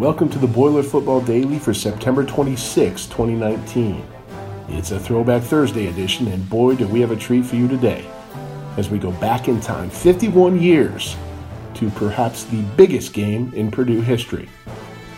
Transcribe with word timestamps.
Welcome 0.00 0.30
to 0.30 0.38
the 0.38 0.46
Boiler 0.46 0.82
Football 0.82 1.20
Daily 1.20 1.58
for 1.58 1.74
September 1.74 2.24
26, 2.24 3.04
2019. 3.04 4.02
It's 4.70 4.92
a 4.92 4.98
Throwback 4.98 5.42
Thursday 5.42 5.88
edition, 5.88 6.26
and 6.28 6.48
boy, 6.48 6.74
do 6.74 6.88
we 6.88 7.02
have 7.02 7.10
a 7.10 7.16
treat 7.16 7.44
for 7.44 7.56
you 7.56 7.68
today 7.68 8.08
as 8.78 8.88
we 8.88 8.98
go 8.98 9.12
back 9.12 9.46
in 9.46 9.60
time 9.60 9.90
51 9.90 10.58
years 10.58 11.16
to 11.74 11.90
perhaps 11.90 12.44
the 12.44 12.62
biggest 12.78 13.12
game 13.12 13.52
in 13.52 13.70
Purdue 13.70 14.00
history. 14.00 14.48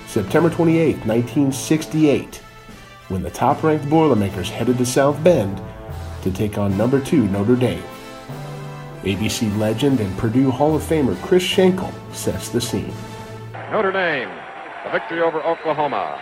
September 0.08 0.50
28, 0.50 1.06
1968, 1.06 2.38
when 3.06 3.22
the 3.22 3.30
top 3.30 3.62
ranked 3.62 3.88
Boilermakers 3.88 4.50
headed 4.50 4.78
to 4.78 4.84
South 4.84 5.22
Bend 5.22 5.62
to 6.22 6.32
take 6.32 6.58
on 6.58 6.76
number 6.76 6.98
two 6.98 7.28
Notre 7.28 7.54
Dame. 7.54 7.84
ABC 9.02 9.56
legend 9.58 10.00
and 10.00 10.18
Purdue 10.18 10.50
Hall 10.50 10.74
of 10.74 10.82
Famer 10.82 11.16
Chris 11.22 11.44
Schenkel 11.44 11.92
sets 12.12 12.48
the 12.48 12.60
scene. 12.60 12.92
Notre 13.70 13.92
Dame, 13.92 14.28
a 14.84 14.90
victory 14.90 15.20
over 15.20 15.42
Oklahoma. 15.42 16.20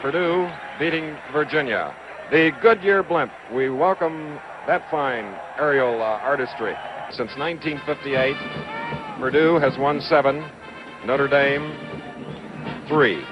Purdue 0.00 0.50
beating 0.78 1.16
Virginia. 1.32 1.94
The 2.30 2.52
Goodyear 2.62 3.02
blimp. 3.02 3.32
We 3.52 3.68
welcome 3.68 4.38
that 4.66 4.90
fine 4.90 5.36
aerial 5.58 6.00
uh, 6.00 6.20
artistry. 6.22 6.74
Since 7.10 7.36
1958, 7.36 8.36
Purdue 9.18 9.58
has 9.58 9.76
won 9.78 10.00
seven, 10.00 10.48
Notre 11.04 11.28
Dame 11.28 11.72
three. 12.88 13.22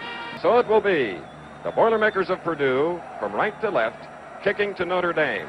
So 0.43 0.59
it 0.59 0.67
will 0.67 0.81
be 0.81 1.19
the 1.65 1.71
Boilermakers 1.71 2.31
of 2.31 2.43
Purdue 2.43 3.01
from 3.19 3.33
right 3.33 3.59
to 3.63 3.71
left, 3.71 4.07
kicking 4.45 4.75
to 4.75 4.85
Notre 4.85 5.13
Dame. 5.13 5.47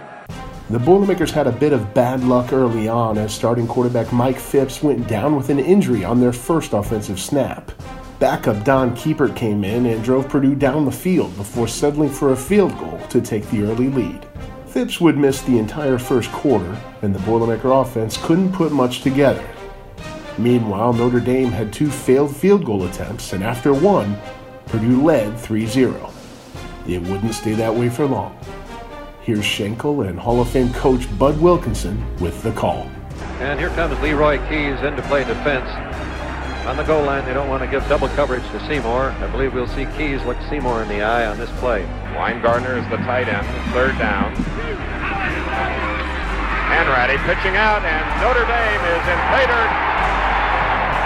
The 0.69 0.79
Boilermakers 0.79 1.31
had 1.31 1.47
a 1.47 1.51
bit 1.51 1.73
of 1.73 1.93
bad 1.93 2.23
luck 2.23 2.51
early 2.51 2.87
on 2.87 3.17
as 3.17 3.33
starting 3.33 3.67
quarterback 3.67 4.11
Mike 4.11 4.39
Phipps 4.39 4.83
went 4.83 5.07
down 5.07 5.35
with 5.35 5.49
an 5.49 5.59
injury 5.59 6.03
on 6.03 6.19
their 6.19 6.33
first 6.33 6.73
offensive 6.73 7.19
snap. 7.19 7.71
Backup 8.19 8.63
Don 8.63 8.95
Kiepert 8.95 9.35
came 9.35 9.63
in 9.63 9.85
and 9.85 10.03
drove 10.03 10.27
Purdue 10.27 10.55
down 10.55 10.85
the 10.85 10.91
field 10.91 11.35
before 11.37 11.67
settling 11.67 12.09
for 12.09 12.31
a 12.31 12.35
field 12.35 12.75
goal 12.79 12.99
to 13.09 13.21
take 13.21 13.47
the 13.51 13.61
early 13.61 13.89
lead. 13.89 14.25
Phipps 14.65 14.99
would 14.99 15.17
miss 15.17 15.41
the 15.41 15.59
entire 15.59 15.99
first 15.99 16.31
quarter, 16.31 16.75
and 17.03 17.13
the 17.13 17.19
Boilermaker 17.19 17.79
offense 17.79 18.17
couldn't 18.17 18.53
put 18.53 18.71
much 18.71 19.01
together. 19.01 19.47
Meanwhile, 20.39 20.93
Notre 20.93 21.19
Dame 21.19 21.51
had 21.51 21.71
two 21.71 21.91
failed 21.91 22.35
field 22.35 22.65
goal 22.65 22.85
attempts, 22.85 23.33
and 23.33 23.43
after 23.43 23.71
one, 23.71 24.17
Purdue 24.65 25.03
led 25.03 25.37
3 25.39 25.67
0. 25.67 26.11
It 26.87 27.01
wouldn't 27.03 27.35
stay 27.35 27.53
that 27.53 27.73
way 27.73 27.89
for 27.89 28.05
long. 28.05 28.37
Here's 29.21 29.45
Schenkel 29.45 30.01
and 30.01 30.19
Hall 30.19 30.41
of 30.41 30.49
Fame 30.49 30.73
coach 30.73 31.07
Bud 31.19 31.39
Wilkinson 31.39 32.03
with 32.17 32.41
the 32.41 32.51
call. 32.53 32.89
And 33.39 33.59
here 33.59 33.69
comes 33.69 33.99
Leroy 33.99 34.37
Keyes 34.49 34.81
into 34.83 35.01
play 35.03 35.23
defense. 35.23 35.69
On 36.67 36.75
the 36.75 36.83
goal 36.83 37.05
line, 37.05 37.23
they 37.23 37.33
don't 37.33 37.47
want 37.47 37.63
to 37.63 37.69
give 37.71 37.87
double 37.87 38.09
coverage 38.09 38.43
to 38.51 38.59
Seymour. 38.67 39.15
I 39.23 39.27
believe 39.31 39.53
we'll 39.53 39.71
see 39.71 39.87
Keyes 39.95 40.21
look 40.25 40.35
Seymour 40.49 40.83
in 40.83 40.89
the 40.89 41.01
eye 41.01 41.25
on 41.25 41.39
this 41.39 41.49
play. 41.63 41.87
Winegardner 42.11 42.75
is 42.75 42.83
the 42.91 42.99
tight 43.07 43.31
end, 43.31 43.47
third 43.71 43.97
down. 43.97 44.35
Hanratty 46.67 47.15
pitching 47.23 47.55
out, 47.55 47.87
and 47.87 48.03
Notre 48.19 48.43
Dame 48.43 48.83
is 48.83 49.03
invaded. 49.07 49.67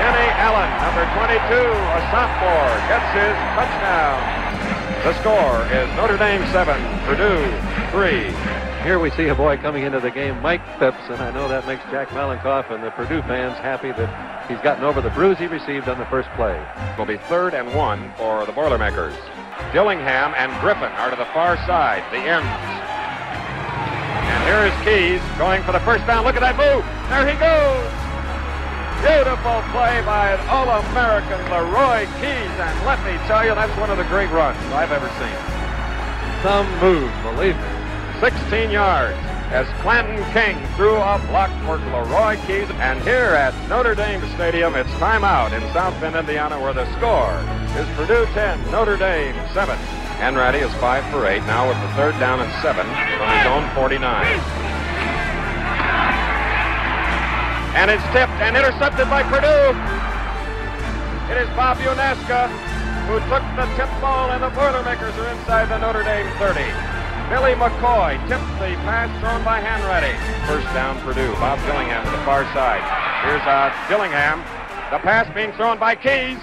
Denny 0.02 0.34
Allen, 0.42 0.72
number 0.82 1.06
22, 1.14 1.30
a 1.30 2.02
sophomore, 2.10 2.74
gets 2.90 3.06
his 3.14 3.38
touchdown. 3.54 4.18
The 5.06 5.14
score 5.22 5.62
is 5.70 5.86
Notre 5.94 6.18
Dame 6.18 6.42
7, 6.50 6.74
Purdue 7.06 7.46
3. 7.94 8.71
Here 8.84 8.98
we 8.98 9.12
see 9.12 9.28
a 9.28 9.36
boy 9.36 9.58
coming 9.58 9.84
into 9.84 10.00
the 10.00 10.10
game, 10.10 10.42
Mike 10.42 10.66
Phipps, 10.80 11.06
and 11.06 11.22
I 11.22 11.30
know 11.30 11.48
that 11.48 11.68
makes 11.68 11.84
Jack 11.92 12.10
Mollenkopf 12.10 12.72
and 12.72 12.84
the 12.84 12.90
Purdue 12.90 13.22
fans 13.30 13.54
happy 13.60 13.92
that 13.94 14.50
he's 14.50 14.58
gotten 14.62 14.84
over 14.84 15.02
the 15.02 15.12
bruise 15.12 15.38
he 15.38 15.46
received 15.46 15.88
on 15.88 16.00
the 16.00 16.06
first 16.10 16.28
play. 16.34 16.58
Will 16.98 17.06
be 17.06 17.18
third 17.30 17.54
and 17.54 17.76
one 17.76 18.12
for 18.18 18.44
the 18.48 18.52
Boilermakers. 18.52 19.14
Dillingham 19.72 20.34
and 20.34 20.50
Griffin 20.66 20.90
are 20.98 21.12
to 21.12 21.16
the 21.16 21.30
far 21.30 21.58
side, 21.70 22.02
the 22.10 22.26
ends. 22.26 22.50
And 24.26 24.42
here 24.50 24.66
is 24.66 24.74
Keyes 24.82 25.22
going 25.38 25.62
for 25.62 25.78
the 25.78 25.84
first 25.86 26.02
down. 26.10 26.26
Look 26.26 26.34
at 26.34 26.42
that 26.42 26.58
move. 26.58 26.82
There 27.14 27.30
he 27.30 27.38
goes. 27.38 27.86
Beautiful 29.06 29.62
play 29.78 30.02
by 30.10 30.34
an 30.34 30.42
All-American 30.50 31.38
Leroy 31.54 32.10
Keyes, 32.18 32.56
and 32.58 32.76
let 32.90 32.98
me 33.06 33.14
tell 33.30 33.46
you, 33.46 33.54
that's 33.54 33.78
one 33.78 33.94
of 33.94 34.02
the 34.02 34.10
great 34.10 34.34
runs 34.34 34.58
I've 34.74 34.92
ever 34.92 35.10
seen. 35.22 35.38
Some 36.42 36.66
move, 36.82 37.14
believe 37.22 37.54
me. 37.54 37.81
16 38.22 38.70
yards 38.70 39.18
as 39.50 39.66
Clanton 39.82 40.22
King 40.30 40.56
threw 40.78 40.94
a 40.94 41.18
block 41.26 41.50
for 41.66 41.82
Leroy 41.90 42.38
Keyes. 42.46 42.70
And 42.78 43.02
here 43.02 43.34
at 43.34 43.52
Notre 43.68 43.96
Dame 43.96 44.22
Stadium, 44.36 44.76
it's 44.76 44.92
timeout 45.02 45.58
in 45.58 45.62
South 45.74 46.00
Bend, 46.00 46.16
Indiana, 46.16 46.62
where 46.62 46.72
the 46.72 46.86
score 47.02 47.34
is 47.82 47.90
Purdue 47.98 48.30
10, 48.38 48.70
Notre 48.70 48.96
Dame 48.96 49.34
7. 49.58 49.76
Hanratty 50.22 50.62
is 50.62 50.72
5 50.78 51.04
for 51.10 51.26
8 51.26 51.42
now 51.50 51.68
with 51.68 51.82
the 51.82 51.90
third 51.98 52.14
down 52.22 52.40
and 52.46 52.52
7 52.62 52.86
from 52.86 53.28
his 53.34 53.46
own 53.50 53.66
49. 53.74 53.98
And 57.74 57.90
it's 57.90 58.06
tipped 58.14 58.38
and 58.38 58.54
intercepted 58.56 59.10
by 59.10 59.26
Purdue. 59.34 59.74
It 61.34 61.42
is 61.42 61.50
Bob 61.58 61.82
Unaska 61.82 62.54
who 63.10 63.18
took 63.34 63.42
the 63.58 63.66
tip 63.76 63.90
ball, 64.00 64.30
and 64.30 64.44
the 64.44 64.54
Boilermakers 64.54 65.18
are 65.18 65.28
inside 65.34 65.74
the 65.74 65.80
Notre 65.80 66.04
Dame 66.04 66.30
30. 66.38 66.91
Billy 67.32 67.56
McCoy 67.56 68.20
tipped 68.28 68.44
the 68.60 68.76
pass 68.84 69.08
thrown 69.24 69.40
by 69.48 69.64
Hanratty. 69.64 70.12
First 70.52 70.68
down, 70.76 71.00
Purdue. 71.00 71.32
Bob 71.40 71.64
Dillingham 71.64 72.04
to 72.04 72.12
the 72.12 72.20
far 72.28 72.44
side. 72.52 72.84
Here's 73.24 73.40
uh, 73.48 73.72
Dillingham. 73.88 74.44
The 74.92 75.00
pass 75.00 75.32
being 75.32 75.56
thrown 75.56 75.80
by 75.80 75.96
Keyes. 75.96 76.36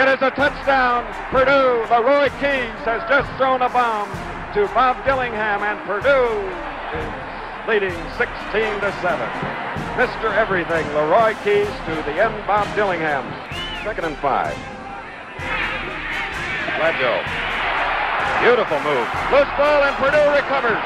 It 0.00 0.08
is 0.08 0.24
a 0.24 0.32
touchdown. 0.32 1.04
Purdue. 1.28 1.84
Leroy 1.92 2.32
Keyes 2.40 2.72
has 2.88 3.04
just 3.04 3.28
thrown 3.36 3.60
a 3.60 3.68
bomb 3.68 4.08
to 4.56 4.64
Bob 4.72 4.96
Dillingham, 5.04 5.60
and 5.60 5.76
Purdue 5.84 6.40
is 6.96 7.12
leading 7.68 7.92
16 8.16 8.80
to 8.80 8.88
7. 9.04 9.28
Mr. 10.00 10.32
Everything, 10.40 10.88
Leroy 10.96 11.36
Keyes 11.44 11.68
to 11.84 11.94
the 12.08 12.16
end, 12.16 12.32
Bob 12.48 12.64
Dillingham. 12.72 13.28
Second 13.84 14.08
and 14.08 14.16
five. 14.24 14.56
Gladieux. 16.80 17.45
Beautiful 18.42 18.78
move. 18.80 19.08
Loose 19.32 19.52
ball, 19.56 19.82
and 19.82 19.96
Purdue 19.96 20.28
recovers. 20.36 20.82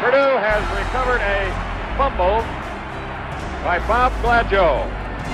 Purdue 0.00 0.38
has 0.38 0.62
recovered 0.78 1.20
a 1.20 1.50
fumble 1.98 2.40
by 3.64 3.82
Bob 3.88 4.12
Gladieux 4.22 4.86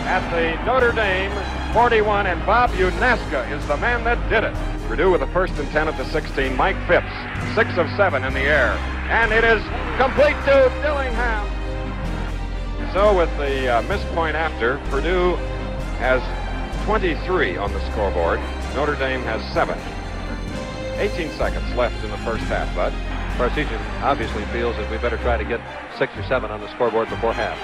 at 0.08 0.24
the 0.30 0.56
Notre 0.64 0.92
Dame 0.92 1.30
41, 1.74 2.26
and 2.26 2.44
Bob 2.46 2.70
Unaska 2.70 3.50
is 3.50 3.64
the 3.66 3.76
man 3.76 4.04
that 4.04 4.16
did 4.30 4.42
it. 4.42 4.54
Purdue 4.88 5.10
with 5.10 5.22
a 5.22 5.26
first 5.28 5.52
and 5.58 5.68
10 5.70 5.88
at 5.88 5.96
the 5.96 6.04
16. 6.06 6.56
Mike 6.56 6.76
Phipps, 6.88 7.12
six 7.54 7.76
of 7.76 7.88
seven 7.96 8.24
in 8.24 8.32
the 8.32 8.40
air. 8.40 8.72
And 9.10 9.32
it 9.32 9.44
is 9.44 9.62
complete 9.98 10.36
to 10.46 10.72
Dillingham. 10.82 11.46
So 12.94 13.16
with 13.16 13.30
the 13.36 13.68
uh, 13.68 13.82
missed 13.82 14.06
point 14.14 14.36
after, 14.36 14.78
Purdue 14.88 15.36
has 15.98 16.22
23 16.86 17.56
on 17.56 17.72
the 17.72 17.80
scoreboard. 17.90 18.40
Notre 18.74 18.96
Dame 18.96 19.22
has 19.22 19.42
7. 19.52 19.78
18 20.98 21.30
seconds 21.32 21.74
left 21.74 22.02
in 22.04 22.10
the 22.10 22.18
first 22.18 22.44
half, 22.44 22.72
Bud. 22.74 22.92
Parseghian 23.36 23.80
obviously 24.02 24.44
feels 24.46 24.76
that 24.76 24.90
we 24.90 24.98
better 24.98 25.18
try 25.18 25.36
to 25.36 25.44
get 25.44 25.60
6 25.98 26.16
or 26.16 26.22
7 26.24 26.50
on 26.50 26.60
the 26.60 26.70
scoreboard 26.70 27.08
before 27.10 27.32
half. 27.32 27.58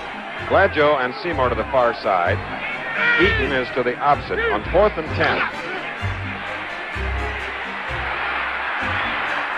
Gladieux 0.48 0.98
and 0.98 1.14
Seymour 1.22 1.48
to 1.48 1.54
the 1.54 1.68
far 1.70 1.94
side. 1.94 2.38
Eaton 3.22 3.52
is 3.52 3.68
to 3.74 3.82
the 3.82 3.96
opposite 3.98 4.41
on 4.50 4.62
4th 4.64 4.98
and 4.98 5.06
10. 5.14 5.20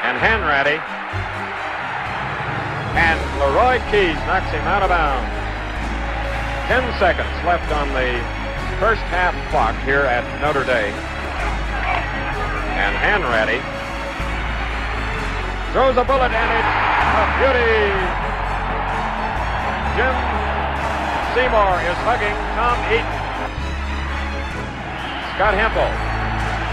And 0.04 0.18
Hanratty 0.18 0.76
and 2.94 3.18
Leroy 3.40 3.78
Keyes 3.90 4.18
knocks 4.26 4.50
him 4.52 4.66
out 4.68 4.82
of 4.82 4.90
bounds. 4.90 5.30
Ten 6.68 6.84
seconds 6.98 7.32
left 7.46 7.72
on 7.72 7.88
the 7.94 8.20
first 8.78 9.02
half 9.08 9.32
clock 9.50 9.74
here 9.84 10.04
at 10.04 10.24
Notre 10.42 10.64
Dame. 10.64 11.21
And 12.82 12.98
Hanratty 12.98 13.62
throws 15.70 15.96
a 15.96 16.02
bullet 16.02 16.34
and 16.34 16.50
it's 16.50 16.74
a 17.14 17.24
beauty. 17.38 17.86
Jim 19.94 20.16
Seymour 21.30 21.78
is 21.86 21.98
hugging 22.02 22.34
Tom 22.58 22.76
Eaton. 22.90 23.06
Scott 25.38 25.54
Hempel 25.54 25.86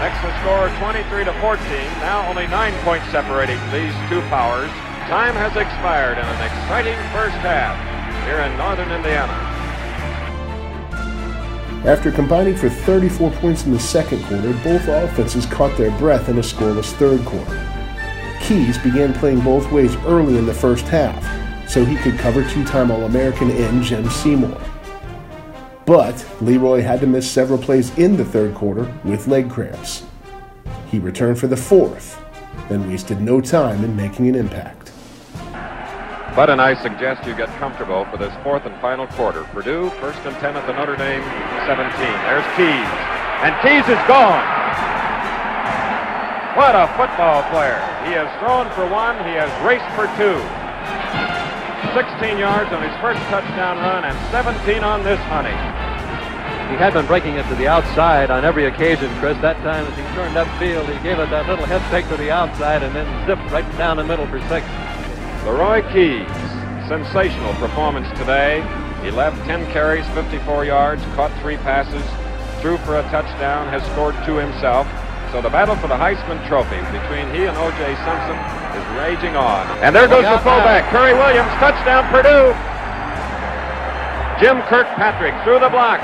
makes 0.02 0.18
the 0.20 0.34
score 0.42 0.66
23 0.82 1.24
to 1.30 1.32
14. 1.38 1.62
Now 2.02 2.26
only 2.28 2.48
nine 2.48 2.74
points 2.82 3.06
separating 3.08 3.60
these 3.70 3.94
two 4.10 4.20
powers. 4.28 4.70
Time 5.06 5.38
has 5.38 5.54
expired 5.54 6.18
in 6.18 6.26
an 6.26 6.42
exciting 6.42 6.98
first 7.14 7.38
half 7.46 7.78
here 8.26 8.40
in 8.40 8.56
northern 8.58 8.90
Indiana. 8.90 9.49
After 11.84 12.12
combining 12.12 12.56
for 12.56 12.68
34 12.68 13.30
points 13.32 13.64
in 13.64 13.72
the 13.72 13.80
second 13.80 14.22
quarter, 14.24 14.52
both 14.62 14.86
offenses 14.86 15.46
caught 15.46 15.76
their 15.78 15.90
breath 15.98 16.28
in 16.28 16.36
a 16.36 16.42
scoreless 16.42 16.92
third 16.92 17.24
quarter. 17.24 17.66
Keyes 18.40 18.76
began 18.76 19.14
playing 19.14 19.40
both 19.40 19.70
ways 19.72 19.96
early 20.04 20.36
in 20.36 20.44
the 20.44 20.52
first 20.52 20.86
half, 20.88 21.24
so 21.66 21.82
he 21.82 21.96
could 21.96 22.18
cover 22.18 22.46
two 22.50 22.64
time 22.64 22.90
All 22.90 23.04
American 23.04 23.50
end 23.50 23.82
Jim 23.82 24.10
Seymour. 24.10 24.60
But 25.86 26.26
Leroy 26.42 26.82
had 26.82 27.00
to 27.00 27.06
miss 27.06 27.30
several 27.30 27.58
plays 27.58 27.96
in 27.96 28.14
the 28.14 28.26
third 28.26 28.54
quarter 28.54 28.92
with 29.02 29.26
leg 29.26 29.50
cramps. 29.50 30.04
He 30.88 30.98
returned 30.98 31.38
for 31.38 31.46
the 31.46 31.56
fourth, 31.56 32.22
then 32.68 32.88
wasted 32.88 33.22
no 33.22 33.40
time 33.40 33.84
in 33.84 33.96
making 33.96 34.28
an 34.28 34.34
impact. 34.34 34.79
Bud 36.40 36.48
and 36.48 36.56
I 36.56 36.72
suggest 36.72 37.28
you 37.28 37.36
get 37.36 37.52
comfortable 37.60 38.06
for 38.08 38.16
this 38.16 38.32
fourth 38.40 38.64
and 38.64 38.72
final 38.80 39.06
quarter. 39.08 39.44
Purdue, 39.52 39.92
first 40.00 40.24
and 40.24 40.32
10 40.40 40.56
at 40.56 40.64
the 40.64 40.72
Notre 40.72 40.96
Dame 40.96 41.20
17. 41.68 41.84
There's 42.00 42.48
Keyes. 42.56 42.90
And 43.44 43.52
Keyes 43.60 43.84
is 43.84 44.00
gone. 44.08 44.40
What 46.56 46.72
a 46.72 46.88
football 46.96 47.44
player. 47.52 47.76
He 48.08 48.16
has 48.16 48.32
thrown 48.40 48.72
for 48.72 48.88
one. 48.88 49.20
He 49.28 49.36
has 49.36 49.52
raced 49.60 49.84
for 49.92 50.08
two. 50.16 50.40
16 51.92 52.40
yards 52.40 52.72
on 52.72 52.80
his 52.88 52.96
first 53.04 53.20
touchdown 53.28 53.76
run 53.84 54.08
and 54.08 54.16
17 54.32 54.80
on 54.80 55.04
this 55.04 55.20
honey. 55.28 55.52
He 56.72 56.80
had 56.80 56.96
been 56.96 57.04
breaking 57.04 57.36
it 57.36 57.44
to 57.52 57.54
the 57.56 57.68
outside 57.68 58.30
on 58.30 58.46
every 58.48 58.64
occasion, 58.64 59.12
Chris. 59.20 59.36
That 59.44 59.60
time 59.60 59.84
as 59.84 59.92
he 59.92 60.04
turned 60.16 60.40
upfield, 60.40 60.88
he 60.88 60.96
gave 61.04 61.20
it 61.20 61.28
that 61.28 61.52
little 61.52 61.68
head 61.68 61.84
fake 61.92 62.08
to 62.08 62.16
the 62.16 62.30
outside 62.30 62.82
and 62.82 62.96
then 62.96 63.04
zipped 63.28 63.44
right 63.52 63.68
down 63.76 63.98
the 63.98 64.08
middle 64.08 64.26
for 64.32 64.40
six. 64.48 64.64
Leroy 65.44 65.80
Keyes, 65.92 66.28
sensational 66.86 67.54
performance 67.54 68.06
today. 68.18 68.60
He 69.02 69.10
left 69.10 69.36
10 69.46 69.70
carries, 69.72 70.06
54 70.08 70.66
yards, 70.66 71.02
caught 71.16 71.32
three 71.40 71.56
passes, 71.58 72.04
threw 72.60 72.76
for 72.84 73.00
a 73.00 73.02
touchdown, 73.08 73.68
has 73.68 73.82
scored 73.92 74.14
two 74.26 74.36
himself. 74.36 74.86
So 75.32 75.40
the 75.40 75.48
battle 75.48 75.76
for 75.76 75.88
the 75.88 75.96
Heisman 75.96 76.42
Trophy 76.46 76.76
between 76.92 77.24
he 77.32 77.46
and 77.48 77.56
O.J. 77.56 77.80
Simpson 78.04 78.36
is 78.76 78.84
raging 79.00 79.36
on. 79.36 79.64
And 79.80 79.96
there 79.96 80.08
goes 80.08 80.28
the 80.28 80.42
fullback, 80.44 80.90
Perry 80.90 81.14
Williams, 81.14 81.48
touchdown 81.56 82.04
Purdue. 82.12 82.52
Jim 84.42 84.60
Kirkpatrick 84.68 85.32
through 85.44 85.60
the 85.60 85.70
block. 85.70 86.00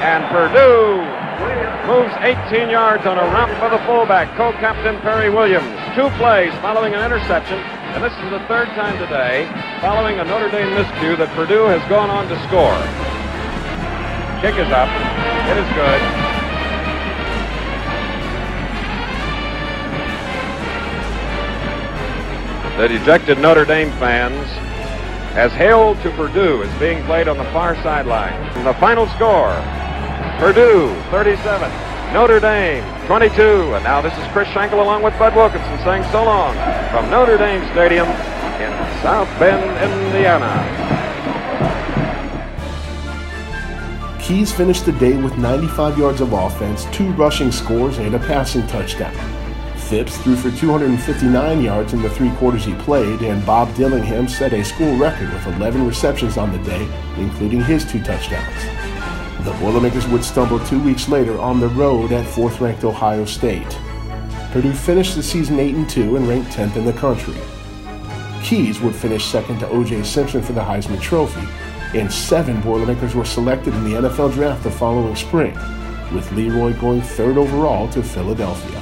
And 0.00 0.24
Purdue 0.30 1.02
moves 1.90 2.14
18 2.20 2.70
yards 2.70 3.04
on 3.04 3.18
a 3.18 3.26
romp 3.34 3.50
for 3.58 3.68
the 3.68 3.82
fullback, 3.84 4.30
co-captain 4.36 5.00
Perry 5.00 5.28
Williams. 5.28 5.66
Two 5.96 6.08
plays 6.16 6.52
following 6.60 6.94
an 6.94 7.04
interception, 7.04 7.58
and 7.94 8.04
this 8.04 8.12
is 8.12 8.30
the 8.30 8.40
third 8.46 8.68
time 8.76 8.98
today, 8.98 9.48
following 9.80 10.18
a 10.18 10.24
Notre 10.24 10.50
Dame 10.50 10.68
miscue, 10.76 11.16
that 11.16 11.28
Purdue 11.34 11.64
has 11.64 11.80
gone 11.88 12.10
on 12.10 12.28
to 12.28 12.36
score. 12.46 12.76
Kick 14.42 14.54
is 14.60 14.70
up. 14.70 14.88
It 15.48 15.56
is 15.56 15.68
good. 15.74 16.28
The 22.78 22.88
dejected 22.88 23.38
Notre 23.38 23.64
Dame 23.64 23.90
fans 23.92 24.46
as 25.34 25.50
Hail 25.52 25.94
to 26.02 26.10
Purdue 26.10 26.62
is 26.62 26.78
being 26.78 27.02
played 27.04 27.26
on 27.26 27.38
the 27.38 27.44
far 27.44 27.74
sideline. 27.82 28.34
And 28.56 28.66
the 28.66 28.74
final 28.74 29.08
score, 29.08 29.54
Purdue 30.38 30.94
37, 31.10 31.87
Notre 32.12 32.40
Dame 32.40 32.84
22. 33.06 33.74
And 33.74 33.84
now 33.84 34.00
this 34.00 34.16
is 34.16 34.26
Chris 34.32 34.48
Schenkel 34.48 34.80
along 34.80 35.02
with 35.02 35.18
Bud 35.18 35.36
Wilkinson 35.36 35.78
saying 35.84 36.04
so 36.10 36.24
long 36.24 36.54
from 36.90 37.10
Notre 37.10 37.36
Dame 37.36 37.62
Stadium 37.72 38.06
in 38.06 38.72
South 39.02 39.28
Bend, 39.38 39.62
Indiana. 40.06 40.48
Keyes 44.18 44.52
finished 44.52 44.86
the 44.86 44.92
day 44.92 45.16
with 45.16 45.36
95 45.38 45.98
yards 45.98 46.20
of 46.20 46.32
offense, 46.32 46.86
two 46.92 47.10
rushing 47.12 47.52
scores, 47.52 47.98
and 47.98 48.14
a 48.14 48.18
passing 48.18 48.66
touchdown. 48.66 49.14
Phipps 49.76 50.18
threw 50.18 50.36
for 50.36 50.50
259 50.50 51.62
yards 51.62 51.92
in 51.94 52.02
the 52.02 52.10
three 52.10 52.30
quarters 52.32 52.64
he 52.64 52.74
played, 52.74 53.22
and 53.22 53.44
Bob 53.46 53.74
Dillingham 53.74 54.28
set 54.28 54.52
a 54.52 54.62
school 54.62 54.96
record 54.96 55.32
with 55.32 55.46
11 55.46 55.86
receptions 55.86 56.36
on 56.36 56.52
the 56.52 56.58
day, 56.58 56.86
including 57.16 57.62
his 57.62 57.84
two 57.84 58.02
touchdowns. 58.02 58.97
The 59.48 59.54
Boilermakers 59.60 60.06
would 60.08 60.22
stumble 60.22 60.60
two 60.66 60.78
weeks 60.78 61.08
later 61.08 61.38
on 61.40 61.58
the 61.58 61.68
road 61.68 62.12
at 62.12 62.26
fourth 62.26 62.60
ranked 62.60 62.84
Ohio 62.84 63.24
State. 63.24 63.78
Purdue 64.52 64.74
finished 64.74 65.16
the 65.16 65.22
season 65.22 65.58
8 65.58 65.74
and 65.74 65.88
2 65.88 66.16
and 66.16 66.28
ranked 66.28 66.50
10th 66.50 66.76
in 66.76 66.84
the 66.84 66.92
country. 66.92 67.34
Keyes 68.44 68.78
would 68.82 68.94
finish 68.94 69.24
second 69.24 69.58
to 69.60 69.68
O.J. 69.70 70.02
Simpson 70.02 70.42
for 70.42 70.52
the 70.52 70.60
Heisman 70.60 71.00
Trophy, 71.00 71.48
and 71.98 72.12
seven 72.12 72.60
Boilermakers 72.60 73.14
were 73.14 73.24
selected 73.24 73.72
in 73.72 73.84
the 73.84 73.92
NFL 73.92 74.34
draft 74.34 74.64
the 74.64 74.70
following 74.70 75.16
spring, 75.16 75.54
with 76.12 76.30
Leroy 76.32 76.78
going 76.78 77.00
third 77.00 77.38
overall 77.38 77.88
to 77.88 78.02
Philadelphia. 78.02 78.78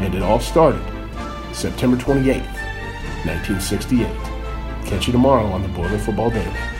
And 0.00 0.14
it 0.14 0.22
all 0.22 0.40
started 0.40 0.82
September 1.52 1.98
28th, 1.98 2.46
1968. 3.26 4.08
Catch 4.86 5.06
you 5.06 5.12
tomorrow 5.12 5.44
on 5.48 5.60
the 5.60 5.68
Boiler 5.68 5.98
Football 5.98 6.30
Daily. 6.30 6.73